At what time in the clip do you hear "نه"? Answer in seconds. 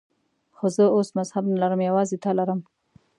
1.51-1.57